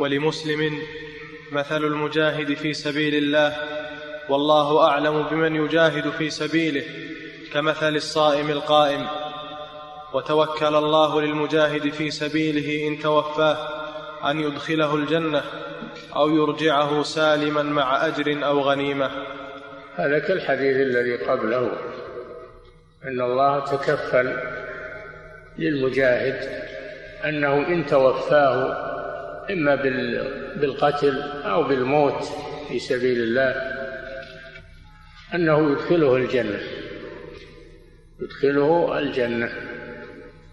[0.00, 0.78] ولمسلم
[1.52, 3.56] مثل المجاهد في سبيل الله
[4.28, 6.84] والله أعلم بمن يجاهد في سبيله
[7.52, 9.06] كمثل الصائم القائم.
[10.12, 13.68] وتوكل الله للمجاهد في سبيله إن توفاه
[14.30, 15.42] أن يدخله الجنة
[16.16, 19.10] أو يرجعه سالما مع أجر أو غنيمة.
[19.96, 21.70] هذا كالحديث الذي قبله
[23.04, 24.36] أن الله تكفل
[25.58, 26.64] للمجاهد
[27.24, 28.89] أنه إن توفاه
[29.52, 29.74] إما
[30.56, 32.24] بالقتل أو بالموت
[32.68, 33.54] في سبيل الله
[35.34, 36.60] أنه يدخله الجنة.
[38.20, 39.52] يدخله الجنة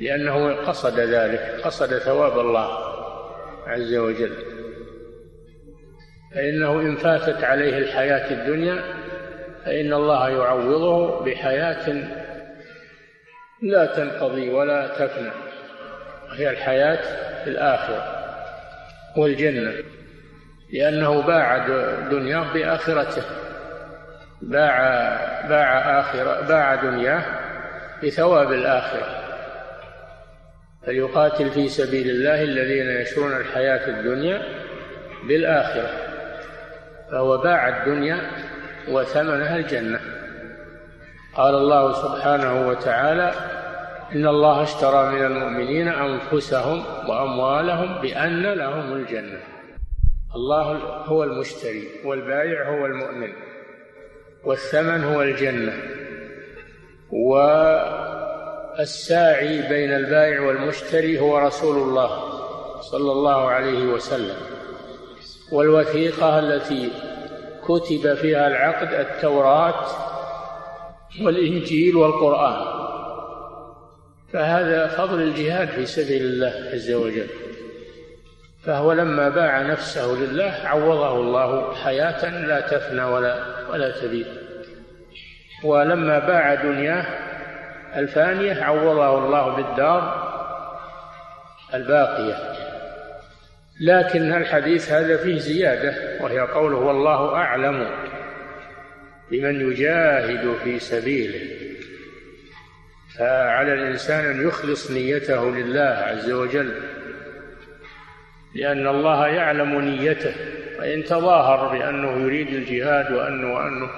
[0.00, 2.78] لأنه قصد ذلك قصد ثواب الله
[3.66, 4.32] عز وجل.
[6.34, 8.84] فإنه إن فاتت عليه الحياة الدنيا
[9.64, 12.04] فإن الله يعوضه بحياة
[13.62, 15.32] لا تنقضي ولا تفنى
[16.30, 17.02] وهي الحياة
[17.46, 18.21] الآخرة.
[19.16, 19.72] والجنة
[20.72, 21.58] لأنه باع
[22.10, 23.22] دنياه بآخرته
[24.42, 24.78] باع
[25.48, 27.24] باع آخرة باع دنياه
[28.04, 29.22] بثواب الآخرة.
[30.86, 34.42] فليقاتل في سبيل الله الذين يشرون الحياة الدنيا
[35.28, 35.90] بالآخرة.
[37.10, 38.20] فهو باع الدنيا
[38.88, 40.00] وثمنها الجنة.
[41.34, 43.32] قال الله سبحانه وتعالى
[44.14, 49.38] إن الله اشترى من المؤمنين أنفسهم وأموالهم بأن لهم الجنة.
[50.36, 50.62] الله
[51.04, 53.32] هو المشتري والبائع هو المؤمن
[54.44, 55.72] والثمن هو الجنة.
[57.12, 57.36] و
[58.80, 62.20] الساعي بين البائع والمشتري هو رسول الله
[62.80, 64.36] صلى الله عليه وسلم.
[65.52, 66.90] والوثيقة التي
[67.64, 69.86] كتب فيها العقد التوراة
[71.24, 72.81] والإنجيل والقرآن.
[74.32, 77.28] فهذا فضل الجهاد في سبيل الله عز وجل.
[78.64, 84.26] فهو لما باع نفسه لله عوضه الله حياة لا تفنى ولا ولا تبيد
[85.64, 87.06] ولما باع دنياه
[87.96, 90.32] الفانية عوضه الله بالدار
[91.74, 92.36] الباقية.
[93.80, 97.90] لكن الحديث هذا فيه زيادة وهي قوله والله أعلم
[99.30, 101.61] بمن يجاهد في سبيله.
[103.18, 106.74] فعلى الإنسان أن يخلص نيته لله عز وجل.
[108.54, 110.34] لأن الله يعلم نيته
[110.78, 113.90] فإن تظاهر بأنه يريد الجهاد وأنه وأنه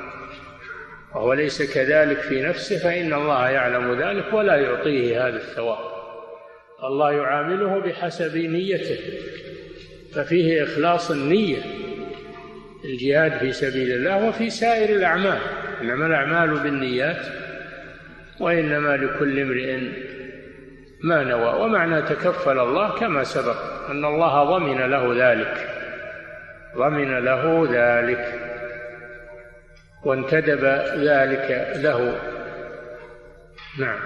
[1.14, 5.94] وهو ليس كذلك في نفسه فإن الله يعلم ذلك ولا يعطيه هذا الثواب.
[6.84, 8.98] الله يعامله بحسب نيته
[10.14, 11.58] ففيه إخلاص النية
[12.84, 15.38] الجهاد في سبيل الله وفي سائر الأعمال.
[15.81, 17.44] إنما الأعمال بالنيات
[18.40, 19.78] وإنما لكل امرئ
[21.02, 25.70] ما نوى ومعنى تكفل الله كما سبق أن الله ضمن له ذلك
[26.76, 28.40] ضمن له ذلك
[30.04, 30.64] وانتدب
[30.96, 32.20] ذلك له.
[33.78, 33.98] نعم.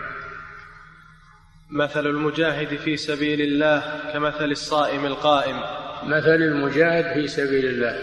[1.70, 5.56] مثل المجاهد في سبيل الله كمثل الصائم القائم.
[6.04, 7.98] مثل المجاهد في سبيل الله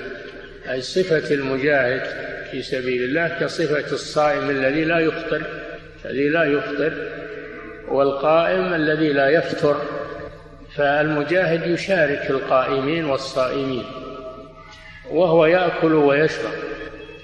[0.71, 2.01] أي صفة المجاهد
[2.51, 5.43] في سبيل الله كصفة الصائم الذي لا يفطر
[6.09, 6.93] الذي لا يفطر
[7.87, 9.81] والقائم الذي لا يفطر
[10.75, 13.83] فالمجاهد يشارك القائمين والصائمين
[15.11, 16.51] وهو يأكل ويشرب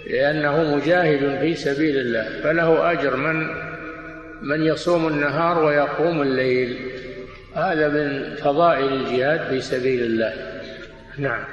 [0.08, 3.48] لأنه مجاهد في سبيل الله فله أجر من
[4.42, 6.92] من يصوم النهار ويقوم الليل
[7.56, 10.62] هذا من فضائل الجهاد في سبيل الله.
[11.18, 11.44] نعم.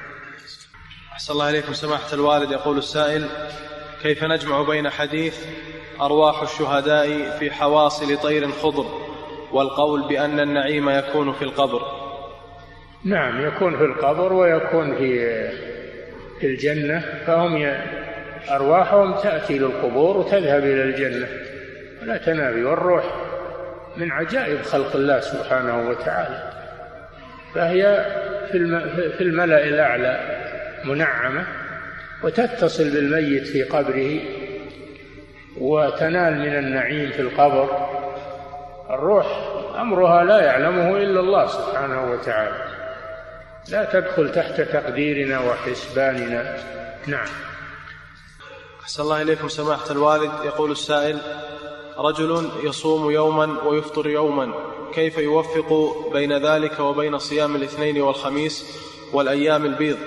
[1.13, 3.27] أحسن الله إليكم سماحة الوالد يقول السائل
[4.03, 5.35] كيف نجمع بين حديث
[6.01, 8.87] أرواح الشهداء في حواصل طير خضر
[9.53, 11.83] والقول بأن النعيم يكون في القبر.
[13.05, 15.49] نعم يكون في القبر ويكون في
[16.41, 17.75] في الجنة فهم
[18.51, 21.29] أرواحهم تأتي للقبور وتذهب إلى الجنة.
[22.03, 23.05] ولا تنافي والروح
[23.97, 26.53] من عجائب خلق الله سبحانه وتعالى.
[27.55, 28.07] فهي
[29.19, 30.21] في الملأ الأعلى
[30.85, 31.47] منعمة
[32.23, 34.21] وتتصل بالميت في قبره
[35.61, 37.89] وتنال من النعيم في القبر.
[38.91, 39.27] الروح
[39.81, 42.65] أمرها لا يعلمه إلا الله سبحانه وتعالى.
[43.69, 46.57] لا تدخل تحت تقديرنا وحسباننا.
[47.07, 47.29] نعم.
[48.83, 50.31] أحسن الله إليكم سماحة الوالد.
[50.45, 51.19] يقول السائل
[51.99, 54.55] رجل يصوم يوما ويفطر يوما
[54.95, 58.79] كيف يوفق بين ذلك وبين صيام الاثنين والخميس
[59.13, 59.99] والأيام البيض؟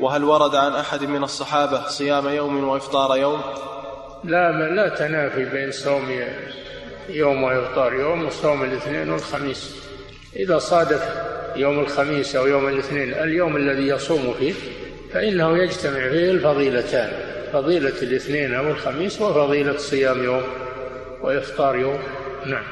[0.00, 3.40] وهل ورد عن أحد من الصحابة صيام يوم وإفطار يوم؟
[4.24, 6.20] لا لا تنافي بين صوم
[7.08, 7.94] يوم وإفطار.
[7.94, 9.76] يوم وصوم الاثنين والخميس.
[10.36, 11.02] إذا صادف
[11.56, 14.54] يوم الخميس أو يوم الاثنين اليوم الذي يصوم فيه
[15.12, 17.12] فإنه يجتمع فيه الفضيلتان
[17.52, 20.42] فضيلة الاثنين أو الخميس وفضيلة صيام يوم
[21.22, 21.98] وإفطار يوم.
[22.46, 22.64] نعم.